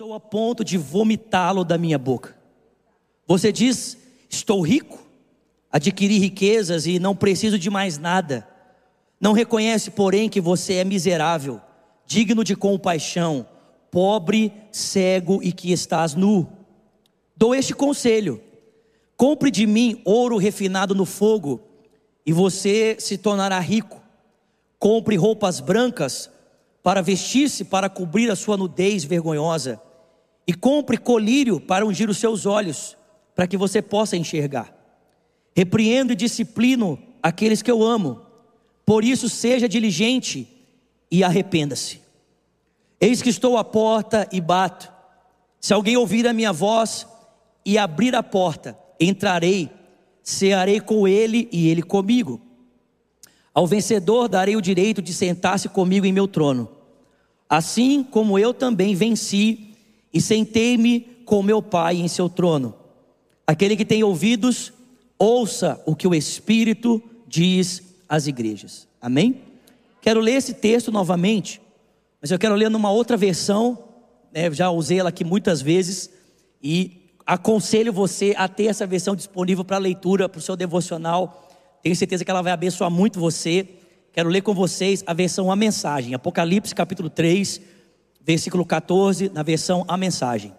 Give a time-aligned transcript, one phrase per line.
[0.00, 2.34] Estou a ponto de vomitá-lo da minha boca.
[3.26, 3.98] Você diz:
[4.30, 4.98] Estou rico,
[5.70, 8.48] adquiri riquezas e não preciso de mais nada.
[9.20, 11.60] Não reconhece, porém, que você é miserável,
[12.06, 13.46] digno de compaixão,
[13.90, 16.48] pobre, cego e que estás nu.
[17.36, 18.40] Dou este conselho:
[19.18, 21.60] compre de mim ouro refinado no fogo,
[22.24, 24.00] e você se tornará rico.
[24.78, 26.30] Compre roupas brancas
[26.82, 29.78] para vestir-se, para cobrir a sua nudez vergonhosa,
[30.50, 32.96] e compre colírio para ungir os seus olhos,
[33.36, 34.74] para que você possa enxergar.
[35.54, 38.20] Repreendo e disciplino aqueles que eu amo,
[38.84, 40.48] por isso seja diligente
[41.08, 42.00] e arrependa-se.
[43.00, 44.92] Eis que estou à porta e bato.
[45.60, 47.06] Se alguém ouvir a minha voz
[47.64, 49.70] e abrir a porta, entrarei,
[50.20, 52.40] cearei com ele e ele comigo.
[53.54, 56.68] Ao vencedor darei o direito de sentar-se comigo em meu trono,
[57.48, 59.69] assim como eu também venci
[60.12, 62.74] e sentei-me com meu Pai em seu trono.
[63.46, 64.72] Aquele que tem ouvidos,
[65.18, 68.88] ouça o que o Espírito diz às igrejas.
[69.00, 69.42] Amém?
[70.00, 71.60] Quero ler esse texto novamente,
[72.20, 73.78] mas eu quero ler numa outra versão,
[74.32, 76.10] né, já usei ela aqui muitas vezes,
[76.62, 81.48] e aconselho você a ter essa versão disponível para leitura, para o seu devocional.
[81.82, 83.68] Tenho certeza que ela vai abençoar muito você.
[84.12, 87.60] Quero ler com vocês a versão A Mensagem, Apocalipse capítulo 3,
[88.30, 90.54] versículo 14, na versão A Mensagem.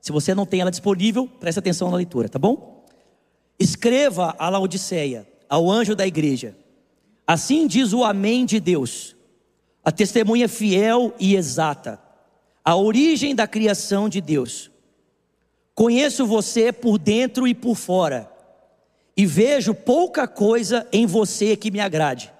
[0.00, 2.86] Se você não tem ela disponível, preste atenção na leitura, tá bom?
[3.58, 6.56] Escreva a Laodiceia, ao anjo da igreja.
[7.26, 9.16] Assim diz o Amém de Deus,
[9.84, 12.00] a testemunha fiel e exata,
[12.64, 14.70] a origem da criação de Deus.
[15.74, 18.30] Conheço você por dentro e por fora,
[19.16, 22.32] e vejo pouca coisa em você que me agrade.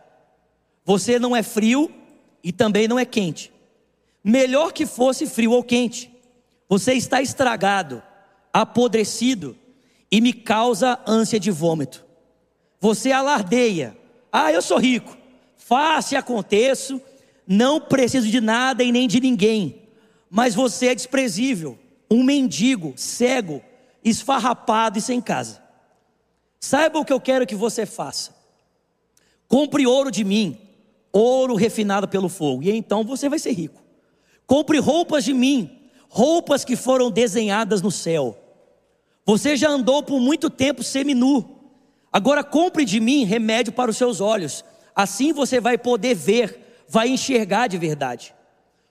[0.84, 1.90] Você não é frio
[2.44, 3.57] e também não é quente.
[4.28, 6.10] Melhor que fosse frio ou quente.
[6.68, 8.02] Você está estragado,
[8.52, 9.56] apodrecido
[10.12, 12.04] e me causa ânsia de vômito.
[12.78, 13.96] Você alardeia,
[14.30, 15.16] ah, eu sou rico,
[15.56, 17.00] faça e aconteço,
[17.46, 19.88] não preciso de nada e nem de ninguém,
[20.28, 21.78] mas você é desprezível,
[22.10, 23.62] um mendigo, cego,
[24.04, 25.62] esfarrapado e sem casa.
[26.60, 28.36] Saiba o que eu quero que você faça.
[29.48, 30.58] Compre ouro de mim,
[31.10, 33.87] ouro refinado pelo fogo, e então você vai ser rico.
[34.48, 35.78] Compre roupas de mim,
[36.08, 38.34] roupas que foram desenhadas no céu.
[39.26, 41.58] Você já andou por muito tempo seminu.
[42.10, 44.64] Agora compre de mim remédio para os seus olhos.
[44.96, 48.34] Assim você vai poder ver, vai enxergar de verdade.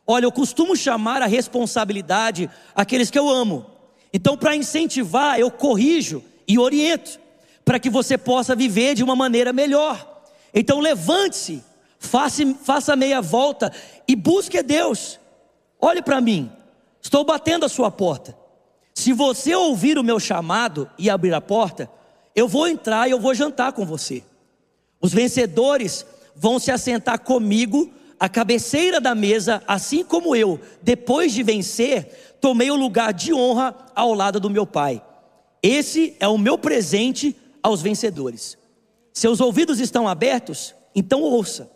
[0.06, 3.66] Olha, eu costumo chamar a responsabilidade aqueles que eu amo.
[4.14, 7.20] Então, para incentivar, eu corrijo e oriento,
[7.66, 10.22] para que você possa viver de uma maneira melhor.
[10.54, 11.64] Então, levante-se,
[11.98, 13.74] faça, faça meia volta
[14.08, 15.20] e busque Deus.
[15.80, 16.52] Olhe para mim,
[17.02, 18.38] estou batendo a sua porta.
[18.94, 21.90] Se você ouvir o meu chamado e abrir a porta,
[22.36, 24.24] eu vou entrar e eu vou jantar com você.
[25.00, 26.06] Os vencedores
[26.36, 32.72] vão se assentar comigo à cabeceira da mesa, assim como eu, depois de vencer, tomei
[32.72, 35.04] o lugar de honra ao lado do meu Pai.
[35.62, 38.58] Esse é o meu presente aos vencedores.
[39.14, 40.76] Seus ouvidos estão abertos?
[40.96, 41.70] Então ouça.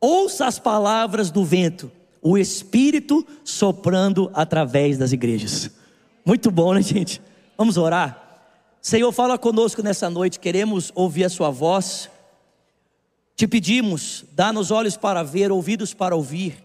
[0.00, 1.90] Ouça as palavras do vento,
[2.22, 5.70] o Espírito soprando através das igrejas.
[6.24, 7.20] Muito bom, né, gente?
[7.56, 8.28] Vamos orar.
[8.82, 12.08] Senhor, fala conosco nessa noite, queremos ouvir a Sua voz.
[13.36, 16.62] Te pedimos, dá-nos olhos para ver, ouvidos para ouvir,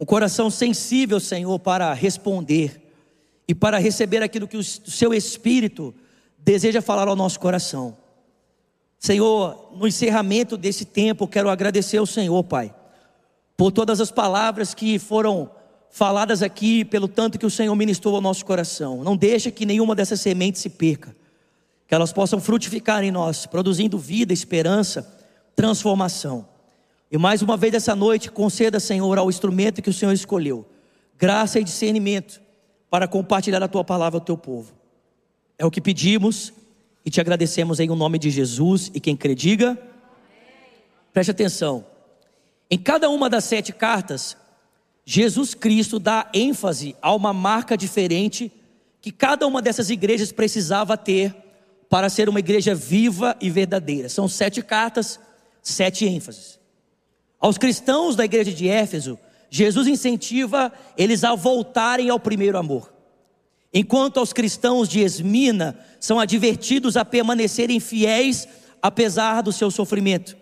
[0.00, 2.92] um coração sensível, Senhor, para responder
[3.46, 5.94] e para receber aquilo que o Seu Espírito
[6.38, 7.96] deseja falar ao nosso coração.
[8.98, 12.74] Senhor, no encerramento desse tempo, quero agradecer ao Senhor, Pai,
[13.62, 15.48] por todas as palavras que foram
[15.88, 19.04] faladas aqui, pelo tanto que o Senhor ministrou ao nosso coração.
[19.04, 21.14] Não deixa que nenhuma dessas sementes se perca
[21.86, 25.08] que elas possam frutificar em nós, produzindo vida, esperança,
[25.54, 26.44] transformação.
[27.08, 30.66] E mais uma vez essa noite, conceda, Senhor, ao instrumento que o Senhor escolheu,
[31.16, 32.42] graça e discernimento
[32.90, 34.74] para compartilhar a tua palavra ao teu povo.
[35.56, 36.52] É o que pedimos
[37.06, 38.90] e te agradecemos em nome de Jesus.
[38.92, 39.78] E quem crê, diga.
[41.12, 41.91] Preste atenção.
[42.72, 44.34] Em cada uma das sete cartas,
[45.04, 48.50] Jesus Cristo dá ênfase a uma marca diferente
[48.98, 51.36] que cada uma dessas igrejas precisava ter
[51.90, 54.08] para ser uma igreja viva e verdadeira.
[54.08, 55.20] São sete cartas,
[55.62, 56.58] sete ênfases.
[57.38, 59.18] Aos cristãos da igreja de Éfeso,
[59.50, 62.90] Jesus incentiva eles a voltarem ao primeiro amor.
[63.70, 68.48] Enquanto aos cristãos de Esmina são advertidos a permanecerem fiéis
[68.80, 70.40] apesar do seu sofrimento.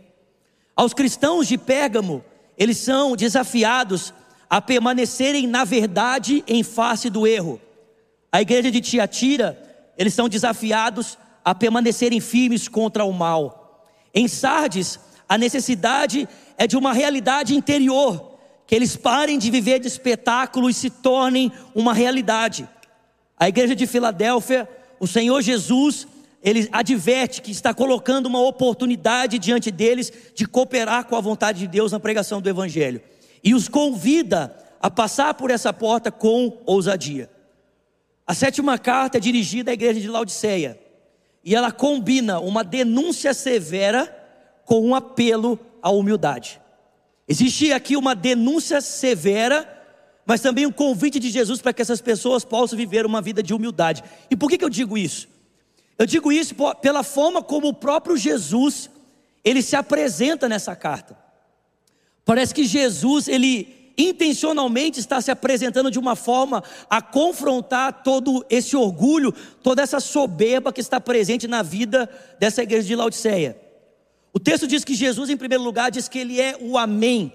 [0.81, 2.25] Aos cristãos de Pérgamo,
[2.57, 4.15] eles são desafiados
[4.49, 7.61] a permanecerem na verdade em face do erro.
[8.33, 13.87] A igreja de Tiatira, eles são desafiados a permanecerem firmes contra o mal.
[14.15, 14.99] Em Sardes,
[15.29, 20.73] a necessidade é de uma realidade interior, que eles parem de viver de espetáculo e
[20.73, 22.67] se tornem uma realidade.
[23.39, 24.67] A igreja de Filadélfia,
[24.99, 26.09] o Senhor Jesus,
[26.43, 31.67] ele adverte que está colocando uma oportunidade diante deles de cooperar com a vontade de
[31.67, 33.03] Deus na pregação do Evangelho.
[33.45, 37.31] E os convida a passar por essa porta com ousadia.
[38.27, 40.81] A sétima carta é dirigida à igreja de Laodiceia.
[41.45, 44.17] E ela combina uma denúncia severa
[44.65, 46.61] com um apelo à humildade.
[47.29, 49.69] Existe aqui uma denúncia severa,
[50.25, 53.53] mas também um convite de Jesus para que essas pessoas possam viver uma vida de
[53.53, 54.03] humildade.
[54.31, 55.29] E por que, que eu digo isso?
[56.01, 58.89] Eu digo isso pela forma como o próprio Jesus
[59.45, 61.15] ele se apresenta nessa carta.
[62.25, 68.75] Parece que Jesus ele intencionalmente está se apresentando de uma forma a confrontar todo esse
[68.75, 69.31] orgulho,
[69.63, 72.09] toda essa soberba que está presente na vida
[72.39, 73.61] dessa igreja de Laodiceia.
[74.33, 77.31] O texto diz que Jesus, em primeiro lugar, diz que ele é o Amém.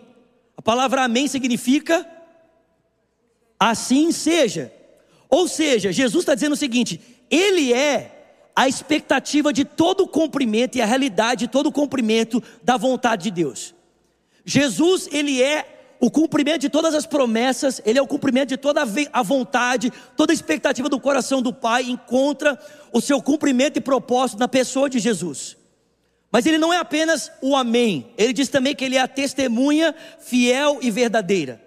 [0.57, 2.03] A palavra Amém significa
[3.59, 4.73] assim seja.
[5.29, 8.14] Ou seja, Jesus está dizendo o seguinte: Ele é
[8.55, 13.23] a expectativa de todo o cumprimento e a realidade de todo o cumprimento da vontade
[13.23, 13.75] de Deus.
[14.45, 18.83] Jesus, Ele é o cumprimento de todas as promessas, Ele é o cumprimento de toda
[19.11, 22.57] a vontade, toda a expectativa do coração do Pai, encontra
[22.93, 25.57] o seu cumprimento e propósito na pessoa de Jesus.
[26.31, 29.95] Mas ele não é apenas o Amém, ele diz também que ele é a testemunha
[30.19, 31.61] fiel e verdadeira.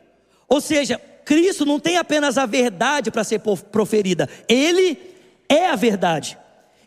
[0.47, 4.99] Ou seja, Cristo não tem apenas a verdade para ser proferida, ele
[5.49, 6.39] é a verdade.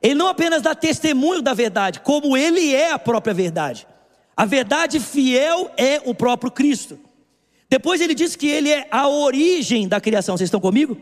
[0.02, 3.88] Ele não apenas dá testemunho da verdade, como ele é a própria verdade.
[4.36, 7.00] A verdade fiel é o próprio Cristo.
[7.70, 10.36] Depois ele diz que ele é a origem da criação.
[10.36, 10.98] Vocês estão comigo?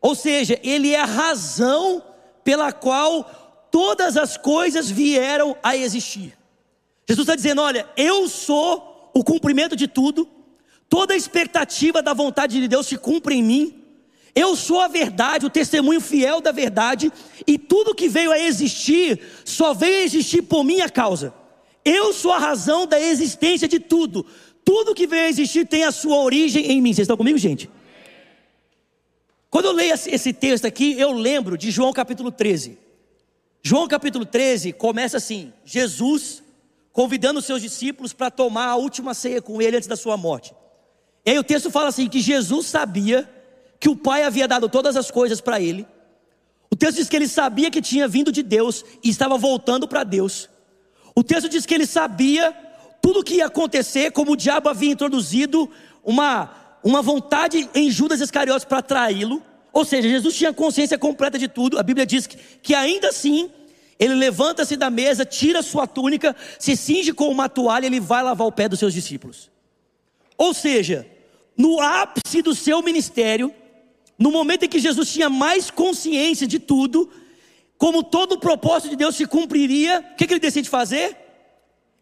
[0.00, 2.02] Ou seja, ele é a razão
[2.42, 6.36] pela qual todas as coisas vieram a existir.
[7.08, 10.28] Jesus está dizendo: olha, eu sou o cumprimento de tudo,
[10.88, 13.81] toda a expectativa da vontade de Deus se cumpre em mim.
[14.34, 17.12] Eu sou a verdade, o testemunho fiel da verdade,
[17.46, 21.34] e tudo que veio a existir só veio a existir por minha causa.
[21.84, 24.24] Eu sou a razão da existência de tudo.
[24.64, 26.94] Tudo que veio a existir tem a sua origem em mim.
[26.94, 27.68] Vocês estão comigo, gente?
[29.50, 32.78] Quando eu leio esse texto aqui, eu lembro de João capítulo 13.
[33.62, 36.42] João capítulo 13 começa assim: Jesus
[36.90, 40.54] convidando os seus discípulos para tomar a última ceia com ele antes da sua morte.
[41.26, 43.28] E aí o texto fala assim: que Jesus sabia
[43.82, 45.84] que o Pai havia dado todas as coisas para ele.
[46.70, 50.04] O texto diz que ele sabia que tinha vindo de Deus e estava voltando para
[50.04, 50.48] Deus.
[51.16, 52.52] O texto diz que ele sabia
[53.02, 55.68] tudo o que ia acontecer, como o diabo havia introduzido
[56.04, 59.42] uma, uma vontade em Judas Iscariotes para traí-lo.
[59.72, 61.76] Ou seja, Jesus tinha consciência completa de tudo.
[61.76, 63.50] A Bíblia diz que, que ainda assim,
[63.98, 68.22] ele levanta-se da mesa, tira sua túnica, se cinge com uma toalha e ele vai
[68.22, 69.50] lavar o pé dos seus discípulos.
[70.38, 71.04] Ou seja,
[71.56, 73.52] no ápice do seu ministério,
[74.18, 77.10] no momento em que Jesus tinha mais consciência de tudo,
[77.78, 81.16] como todo o propósito de Deus se cumpriria, o que, que ele decide fazer?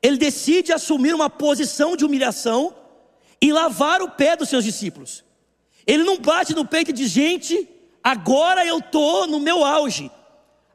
[0.02, 2.74] Ele decide assumir uma posição de humilhação
[3.40, 5.24] e lavar o pé dos seus discípulos.
[5.86, 7.68] Ele não bate no peito e diz: gente,
[8.02, 10.10] agora eu estou no meu auge.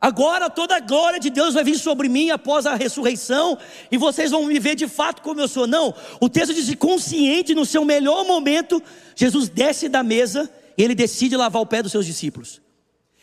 [0.01, 3.58] Agora toda a glória de Deus vai vir sobre mim após a ressurreição
[3.92, 5.65] e vocês vão me ver de fato como eu sou.
[5.65, 8.82] Não, o texto diz consciente no seu melhor momento,
[9.15, 12.62] Jesus desce da mesa e ele decide lavar o pé dos seus discípulos.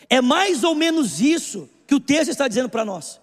[0.08, 3.20] É mais ou menos isso que o texto está dizendo para nós.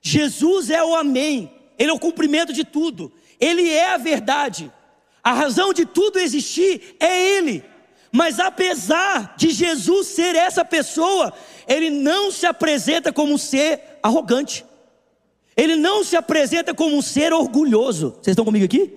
[0.00, 4.70] Jesus é o Amém, Ele é o cumprimento de tudo, Ele é a verdade,
[5.22, 7.64] a razão de tudo existir é Ele.
[8.12, 11.32] Mas apesar de Jesus ser essa pessoa,
[11.66, 14.64] ele não se apresenta como um ser arrogante.
[15.56, 18.10] Ele não se apresenta como um ser orgulhoso.
[18.10, 18.92] Vocês estão comigo aqui?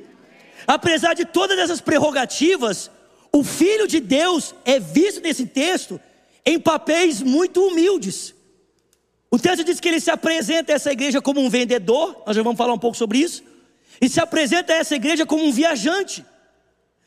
[0.68, 2.92] Apesar de todas essas prerrogativas,
[3.38, 6.00] o Filho de Deus é visto nesse texto
[6.44, 8.34] em papéis muito humildes.
[9.30, 12.42] O texto diz que ele se apresenta a essa igreja como um vendedor, nós já
[12.42, 13.44] vamos falar um pouco sobre isso,
[14.02, 16.26] e se apresenta a essa igreja como um viajante.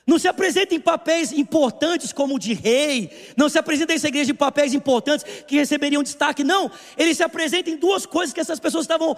[0.06, 4.30] Não se apresenta em papéis importantes como o de rei, não se apresenta essa igreja
[4.30, 6.70] em papéis importantes que receberiam destaque, não.
[6.96, 9.16] Ele se apresenta em duas coisas que essas pessoas estavam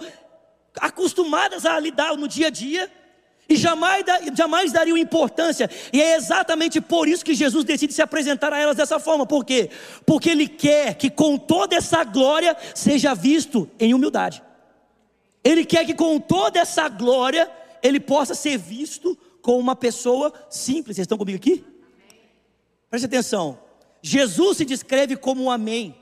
[0.79, 2.89] acostumadas a lidar no dia a dia
[3.53, 4.03] e jamais,
[4.35, 5.69] jamais dariam importância.
[5.91, 9.25] E é exatamente por isso que Jesus decide se apresentar a elas dessa forma.
[9.25, 9.69] Por quê?
[10.05, 14.41] Porque Ele quer que com toda essa glória seja visto em humildade.
[15.43, 17.49] Ele quer que com toda essa glória
[17.81, 20.95] Ele possa ser visto com uma pessoa simples.
[20.95, 21.63] Vocês estão comigo aqui?
[22.89, 23.59] Preste atenção.
[24.01, 25.95] Jesus se descreve como um amém,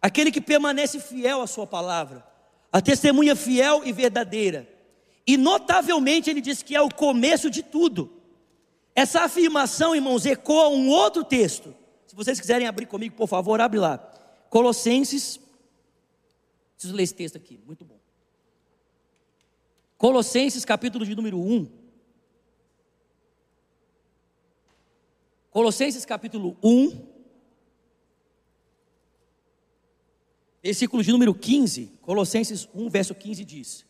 [0.00, 2.24] aquele que permanece fiel à sua palavra,
[2.70, 4.71] a testemunha fiel e verdadeira.
[5.26, 8.12] E notavelmente ele diz que é o começo de tudo.
[8.94, 11.74] Essa afirmação, irmãos, ecoa um outro texto.
[12.06, 13.98] Se vocês quiserem abrir comigo, por favor, abre lá.
[14.50, 15.40] Colossenses.
[16.74, 17.98] Preciso ler esse texto aqui, muito bom.
[19.96, 21.70] Colossenses, capítulo de número 1.
[25.50, 27.12] Colossenses, capítulo 1.
[30.62, 31.92] Versículo de número 15.
[32.02, 33.86] Colossenses 1, verso 15 diz: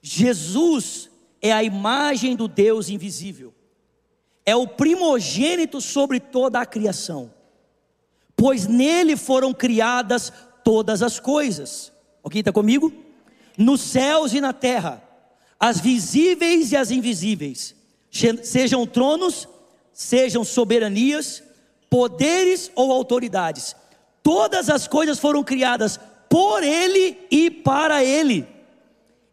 [0.00, 3.54] Jesus é a imagem do Deus invisível,
[4.44, 7.32] é o primogênito sobre toda a criação,
[8.36, 10.32] pois nele foram criadas
[10.64, 11.92] todas as coisas.
[12.22, 12.92] Ok, está comigo?
[13.56, 15.02] Nos céus e na terra,
[15.58, 17.74] as visíveis e as invisíveis,
[18.42, 19.48] sejam tronos,
[19.92, 21.42] sejam soberanias,
[21.90, 23.74] poderes ou autoridades,
[24.22, 28.46] todas as coisas foram criadas por Ele e para Ele.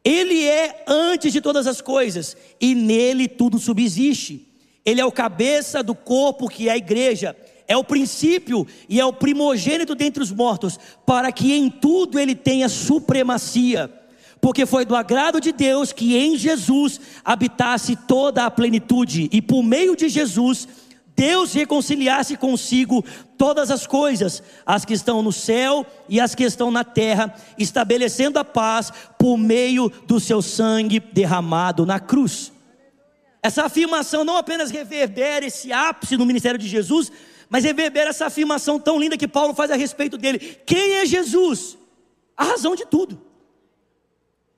[0.06, 4.48] Ele é antes de todas as coisas e nele tudo subsiste.
[4.86, 7.36] Ele é o cabeça do corpo que é a igreja,
[7.68, 12.36] é o princípio e é o primogênito dentre os mortos, para que em tudo ele
[12.36, 13.92] tenha supremacia.
[14.40, 19.64] Porque foi do agrado de Deus que em Jesus habitasse toda a plenitude, e por
[19.64, 20.68] meio de Jesus
[21.16, 23.04] Deus reconciliasse consigo
[23.38, 28.38] todas as coisas, as que estão no céu e as que estão na terra, estabelecendo
[28.38, 32.52] a paz por meio do seu sangue derramado na cruz.
[33.42, 37.12] Essa afirmação não apenas reverbera esse ápice no ministério de Jesus,
[37.48, 41.78] mas reverbera essa afirmação tão linda que Paulo faz a respeito dele: quem é Jesus?
[42.36, 43.22] A razão de tudo.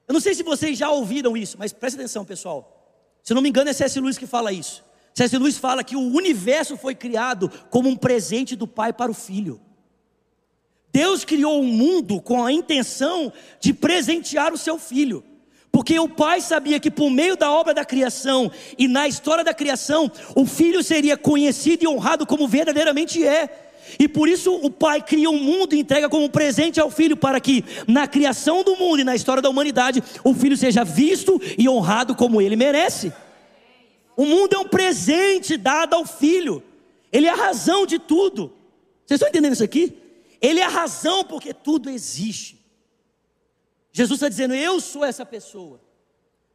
[0.08, 2.74] Eu não sei se vocês já ouviram isso, mas preste atenção, pessoal.
[3.22, 4.00] Se não me engano, é C.S.
[4.00, 4.87] Lewis que fala isso.
[5.18, 5.36] C.S.
[5.36, 9.60] Lewis fala que o universo foi criado como um presente do pai para o filho.
[10.94, 15.24] Deus criou o um mundo com a intenção de presentear o seu filho.
[15.72, 19.56] Porque o pai sabia que por meio da obra da criação e na história da
[19.56, 23.72] criação, o filho seria conhecido e honrado como verdadeiramente é.
[23.98, 27.40] E por isso o pai cria um mundo e entrega como presente ao filho, para
[27.40, 31.68] que na criação do mundo e na história da humanidade, o filho seja visto e
[31.68, 33.12] honrado como ele merece.
[34.18, 36.64] O mundo é um presente dado ao filho.
[37.14, 38.52] Ele é a razão de tudo.
[39.06, 39.96] Vocês estão entendendo isso aqui?
[40.42, 42.60] Ele é a razão porque tudo existe.
[43.92, 45.80] Jesus está dizendo: Eu sou essa pessoa.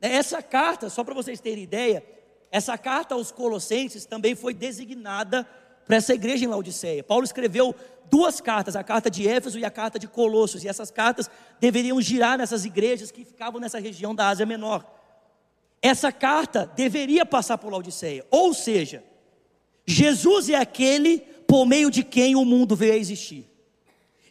[0.00, 2.04] Essa carta, só para vocês terem ideia,
[2.50, 5.48] essa carta aos Colossenses também foi designada
[5.86, 7.04] para essa igreja em Laodiceia.
[7.04, 7.72] Paulo escreveu
[8.10, 12.00] duas cartas, a carta de Éfeso e a carta de Colossos, e essas cartas deveriam
[12.00, 14.84] girar nessas igrejas que ficavam nessa região da Ásia Menor
[15.82, 18.24] essa carta deveria passar por Laodiceia.
[18.30, 19.02] Ou seja,
[19.84, 23.50] Jesus é aquele por meio de quem o mundo veio a existir.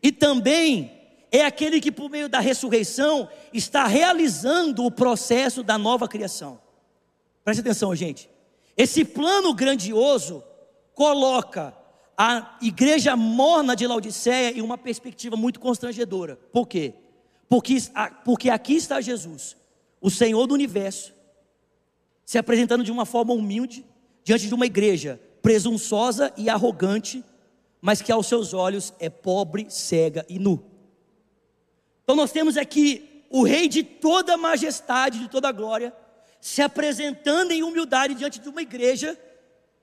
[0.02, 0.92] E também
[1.30, 6.60] é aquele que, por meio da ressurreição, está realizando o processo da nova criação.
[7.44, 8.30] Preste atenção, gente.
[8.78, 10.42] Esse plano grandioso
[10.96, 11.76] coloca
[12.18, 16.38] a igreja morna de Laodiceia em uma perspectiva muito constrangedora.
[16.52, 16.94] Por quê?
[17.50, 17.76] Porque,
[18.24, 19.58] porque aqui está Jesus,
[20.00, 21.14] o Senhor do universo,
[22.32, 23.86] se apresentando de uma forma humilde
[24.24, 27.22] diante de uma igreja presunçosa e arrogante,
[27.82, 30.64] mas que aos seus olhos é pobre, cega e nu.
[32.02, 35.94] Então nós temos aqui o rei de toda majestade, de toda glória,
[36.40, 39.20] se apresentando em humildade diante de uma igreja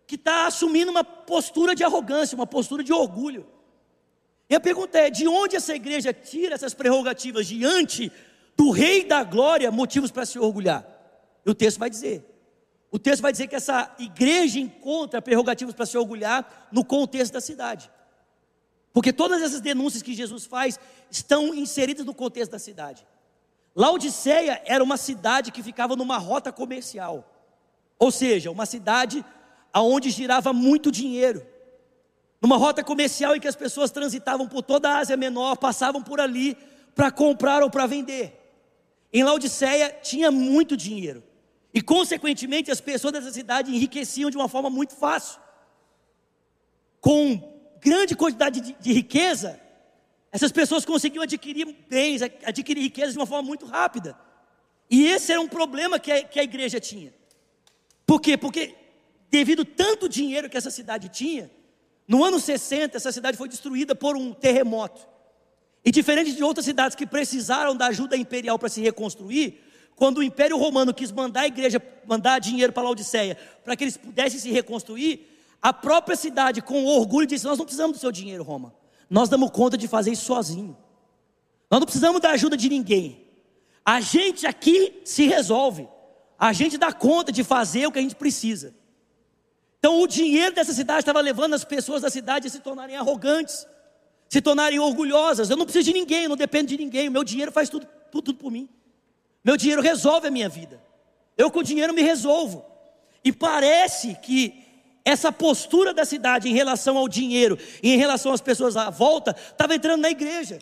[0.07, 3.47] que está assumindo uma postura de arrogância, uma postura de orgulho.
[4.49, 8.11] E a pergunta é: de onde essa igreja tira essas prerrogativas diante
[8.57, 10.89] do Rei da Glória, motivos para se orgulhar?
[11.45, 12.38] E o texto vai dizer:
[12.91, 17.41] o texto vai dizer que essa igreja encontra prerrogativas para se orgulhar no contexto da
[17.41, 17.91] cidade.
[18.93, 20.81] Porque todas essas denúncias que Jesus faz
[21.11, 23.07] estão inseridas no contexto da cidade.
[23.77, 27.31] Laodiceia era uma cidade que ficava numa rota comercial.
[27.99, 29.25] Ou seja, uma cidade
[29.73, 31.47] aonde girava muito dinheiro.
[32.41, 36.21] Numa rota comercial em que as pessoas transitavam por toda a Ásia Menor, passavam por
[36.21, 36.57] ali
[36.95, 38.35] para comprar ou para vender.
[39.13, 41.23] Em Laodiceia tinha muito dinheiro.
[41.73, 45.41] E, consequentemente, as pessoas dessa cidade enriqueciam de uma forma muito fácil.
[47.01, 47.41] Com
[47.81, 49.61] grande quantidade de, de riqueza,
[50.33, 54.19] essas pessoas conseguiam adquirir bens, adquirir riqueza de uma forma muito rápida.
[54.91, 57.13] E esse era um problema que a, que a igreja tinha.
[58.07, 58.37] Por quê?
[58.37, 58.75] Porque,
[59.31, 61.51] devido tanto dinheiro que essa cidade tinha,
[62.07, 65.07] no ano 60, essa cidade foi destruída por um terremoto.
[65.85, 69.63] E diferente de outras cidades que precisaram da ajuda imperial para se reconstruir,
[69.99, 73.97] quando o Império Romano quis mandar a igreja, mandar dinheiro para Laodiceia, para que eles
[73.97, 75.27] pudessem se reconstruir,
[75.61, 78.73] a própria cidade, com orgulho, disse: Nós não precisamos do seu dinheiro, Roma.
[79.11, 80.77] Nós damos conta de fazer isso sozinho.
[81.69, 83.27] Nós não precisamos da ajuda de ninguém.
[83.85, 85.89] A gente aqui se resolve.
[86.39, 88.73] A gente dá conta de fazer o que a gente precisa.
[89.79, 93.67] Então, o dinheiro dessa cidade estava levando as pessoas da cidade a se tornarem arrogantes,
[94.29, 95.51] se tornarem orgulhosas.
[95.51, 97.09] Eu não preciso de ninguém, eu não dependo de ninguém.
[97.09, 98.69] O meu dinheiro faz tudo, tudo, tudo por mim.
[99.49, 100.79] Meu dinheiro resolve a minha vida.
[101.35, 102.67] Eu com o dinheiro me resolvo.
[103.25, 104.63] E parece que
[105.03, 109.35] essa postura da cidade em relação ao dinheiro e em relação às pessoas à volta
[109.51, 110.59] estava entrando na igreja.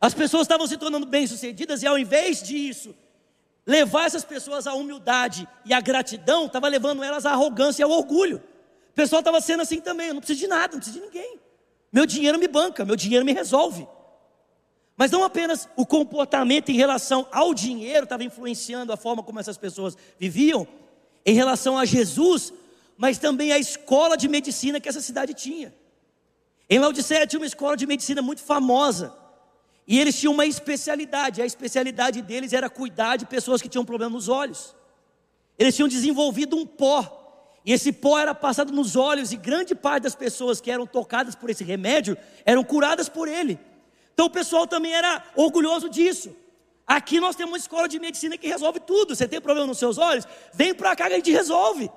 [0.00, 2.96] As pessoas estavam se tornando bem-sucedidas e ao invés disso,
[3.66, 7.90] levar essas pessoas à humildade e à gratidão, estava levando elas à arrogância e ao
[7.90, 8.42] orgulho.
[8.88, 11.38] O pessoal estava sendo assim também, eu não preciso de nada, não preciso de ninguém.
[11.92, 13.86] Meu dinheiro me banca, meu dinheiro me resolve.
[15.00, 19.56] Mas não apenas o comportamento em relação ao dinheiro estava influenciando a forma como essas
[19.56, 20.68] pessoas viviam,
[21.24, 22.52] em relação a Jesus,
[22.98, 25.74] mas também a escola de medicina que essa cidade tinha.
[26.68, 29.10] Em Laodiceia tinha uma escola de medicina muito famosa.
[29.88, 34.12] E eles tinham uma especialidade, a especialidade deles era cuidar de pessoas que tinham problema
[34.12, 34.76] nos olhos.
[35.58, 40.02] Eles tinham desenvolvido um pó, e esse pó era passado nos olhos, e grande parte
[40.02, 43.58] das pessoas que eram tocadas por esse remédio eram curadas por ele.
[44.20, 46.36] Então o pessoal também era orgulhoso disso.
[46.86, 49.16] Aqui nós temos uma escola de medicina que resolve tudo.
[49.16, 50.28] Você tem problema nos seus olhos?
[50.52, 51.90] Vem para cá que a gente resolve.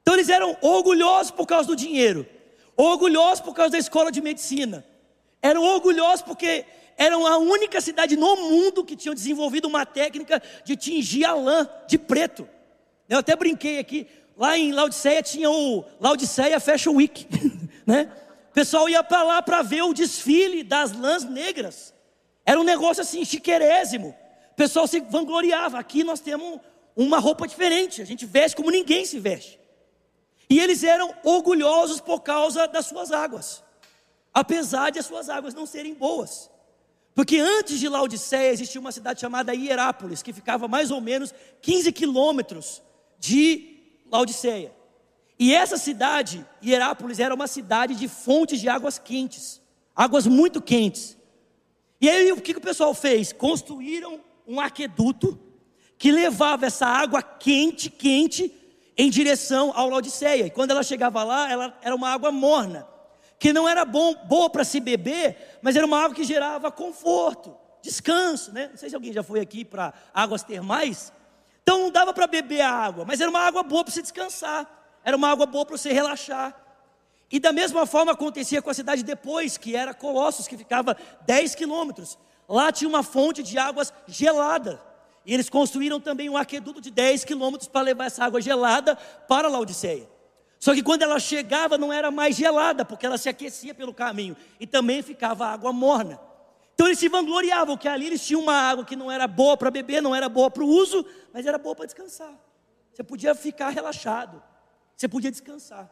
[0.00, 2.24] Então eles eram orgulhosos por causa do dinheiro,
[2.76, 4.86] orgulhosos por causa da escola de medicina,
[5.42, 6.64] eram orgulhosos porque
[6.96, 11.68] eram a única cidade no mundo que tinham desenvolvido uma técnica de tingir a lã
[11.88, 12.48] de preto.
[13.08, 14.06] Eu até brinquei aqui,
[14.36, 17.26] lá em Laodiceia tinha o Laodiceia Fashion Week,
[17.84, 18.08] né?
[18.58, 21.94] Pessoal ia para lá para ver o desfile das lãs negras.
[22.44, 24.16] Era um negócio assim chiquerésimo.
[24.50, 25.78] O pessoal se vangloriava.
[25.78, 26.58] Aqui nós temos
[26.96, 28.02] uma roupa diferente.
[28.02, 29.60] A gente veste como ninguém se veste.
[30.50, 33.62] E eles eram orgulhosos por causa das suas águas,
[34.34, 36.50] apesar de as suas águas não serem boas.
[37.14, 41.92] Porque antes de Laodiceia existia uma cidade chamada Hierápolis, que ficava mais ou menos 15
[41.92, 42.82] quilômetros
[43.20, 44.77] de Laodiceia.
[45.38, 49.60] E essa cidade, Hierápolis, era uma cidade de fontes de águas quentes,
[49.94, 51.16] águas muito quentes.
[52.00, 53.32] E aí o que, que o pessoal fez?
[53.32, 55.38] Construíram um aqueduto
[55.96, 58.52] que levava essa água quente, quente,
[58.96, 60.46] em direção ao Laodiceia.
[60.46, 62.86] E quando ela chegava lá, ela era uma água morna,
[63.38, 67.56] que não era bom, boa para se beber, mas era uma água que gerava conforto,
[67.80, 68.68] descanso, né?
[68.70, 71.12] Não sei se alguém já foi aqui para águas termais.
[71.62, 74.77] Então não dava para beber a água, mas era uma água boa para se descansar,
[75.04, 76.54] era uma água boa para você relaxar.
[77.30, 81.54] E da mesma forma acontecia com a cidade depois, que era Colossos, que ficava 10
[81.54, 82.18] quilômetros.
[82.48, 84.80] Lá tinha uma fonte de águas gelada.
[85.26, 88.96] E eles construíram também um aqueduto de 10 quilômetros para levar essa água gelada
[89.28, 90.08] para Laodiceia.
[90.58, 94.36] Só que quando ela chegava não era mais gelada, porque ela se aquecia pelo caminho
[94.58, 96.18] e também ficava água morna.
[96.74, 99.70] Então eles se vangloriavam que ali eles tinham uma água que não era boa para
[99.70, 102.32] beber, não era boa para o uso, mas era boa para descansar.
[102.92, 104.42] Você podia ficar relaxado,
[104.98, 105.88] você podia descansar.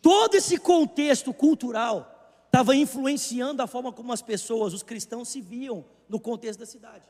[0.00, 5.84] Todo esse contexto cultural estava influenciando a forma como as pessoas, os cristãos, se viam
[6.08, 7.04] no contexto da cidade.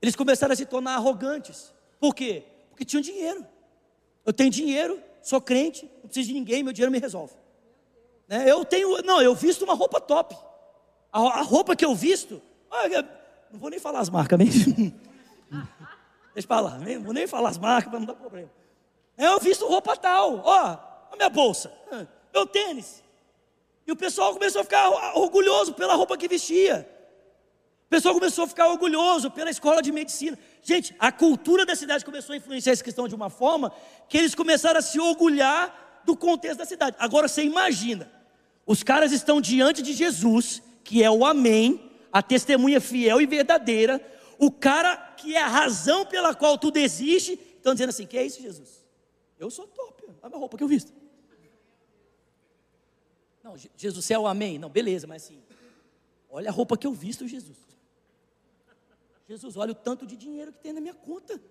[0.00, 1.72] Eles começaram a se tornar arrogantes.
[1.98, 2.44] Por quê?
[2.68, 3.46] Porque tinham dinheiro.
[4.26, 7.32] Eu tenho dinheiro, sou crente, não preciso de ninguém, meu dinheiro me resolve.
[8.28, 8.44] Né?
[8.48, 10.36] Eu tenho, não, eu visto uma roupa top.
[11.10, 13.08] A, a roupa que eu visto, olha,
[13.50, 14.74] não vou nem falar as marcas mesmo.
[16.34, 18.50] Deixa para lá, não vou nem falar as marcas para não dar problema.
[19.16, 20.78] É, eu visto roupa tal, ó,
[21.12, 21.72] a minha bolsa,
[22.32, 23.02] meu tênis.
[23.86, 26.88] E o pessoal começou a ficar orgulhoso pela roupa que vestia
[27.92, 30.38] pessoal começou a ficar orgulhoso pela escola de medicina.
[30.62, 33.70] Gente, a cultura da cidade começou a influenciar essa questão de uma forma
[34.08, 36.96] que eles começaram a se orgulhar do contexto da cidade.
[36.98, 38.10] Agora você imagina,
[38.66, 44.00] os caras estão diante de Jesus, que é o Amém, a testemunha fiel e verdadeira,
[44.38, 48.24] o cara que é a razão pela qual tudo existe, estão dizendo assim: que é
[48.24, 48.81] isso, Jesus?
[49.42, 50.92] Eu sou top, olha a minha roupa que eu visto.
[53.42, 54.56] Não, Jesus é o Amém.
[54.56, 55.42] Não, beleza, mas assim,
[56.30, 57.58] olha a roupa que eu visto, Jesus.
[59.26, 61.42] Jesus, olha o tanto de dinheiro que tem na minha conta.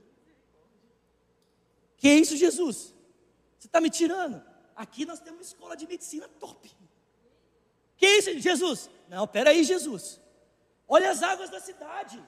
[1.97, 2.95] Que é isso, Jesus?
[3.59, 4.41] Você está me tirando?
[4.73, 6.71] Aqui nós temos uma escola de medicina top.
[7.97, 8.89] Que é isso, Jesus?
[9.09, 10.21] Não, peraí, Jesus.
[10.87, 12.23] Olha as águas da cidade.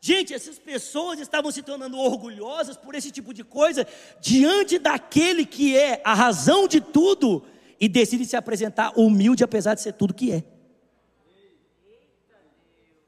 [0.00, 3.86] Gente, essas pessoas estavam se tornando orgulhosas por esse tipo de coisa
[4.20, 7.44] diante daquele que é a razão de tudo
[7.78, 10.44] e decide se apresentar humilde apesar de ser tudo que é.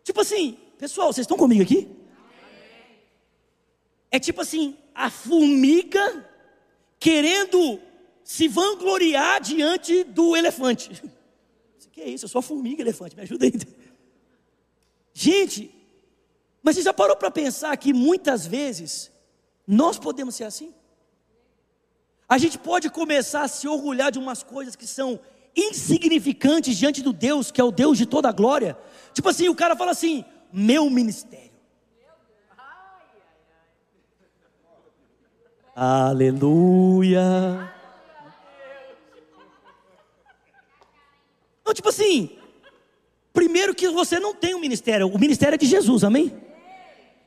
[0.05, 1.89] Tipo assim, Pessoal, vocês estão comigo aqui?
[4.11, 6.29] é tipo assim, a formiga
[6.99, 7.81] querendo
[8.25, 10.91] se vangloriar diante do elefante.
[11.87, 12.25] O que é isso?
[12.25, 13.53] Eu sou a formiga elefante, me ajuda aí.
[15.13, 15.71] Gente,
[16.63, 19.11] mas você já parou para pensar que muitas vezes
[19.67, 20.73] nós podemos ser assim?
[22.29, 25.21] A gente pode começar a se orgulhar de umas coisas que são
[25.57, 28.79] insignificantes diante do Deus, que é o Deus de toda a glória.
[29.13, 31.53] Tipo assim, o cara fala assim: meu ministério.
[35.75, 37.73] Aleluia.
[41.65, 42.39] Não, tipo assim,
[43.33, 46.52] primeiro que você não tem um ministério, o ministério é de Jesus, amém?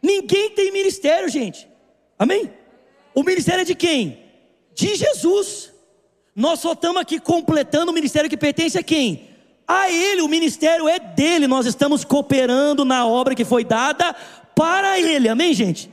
[0.05, 1.67] Ninguém tem ministério, gente,
[2.19, 2.53] amém?
[3.15, 4.23] O ministério é de quem?
[4.71, 5.73] De Jesus.
[6.35, 9.31] Nós só estamos aqui completando o ministério que pertence a quem?
[9.67, 14.13] A Ele, o ministério é dele, nós estamos cooperando na obra que foi dada
[14.55, 15.89] para Ele, amém, gente?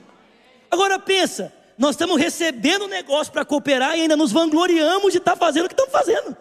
[0.70, 5.36] Agora pensa, nós estamos recebendo negócio para cooperar e ainda nos vangloriamos de estar tá
[5.38, 6.36] fazendo o que estamos fazendo.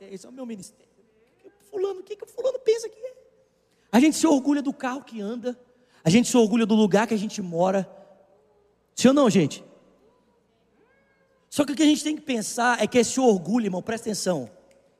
[0.00, 0.90] Esse é o meu ministério.
[1.70, 3.12] Fulano, o que, que o fulano pensa que é?
[3.90, 5.58] A gente se orgulha do carro que anda,
[6.04, 7.88] a gente se orgulha do lugar que a gente mora.
[8.94, 9.64] Sim ou não, gente?
[11.48, 14.08] Só que o que a gente tem que pensar é que esse orgulho, irmão, presta
[14.08, 14.50] atenção.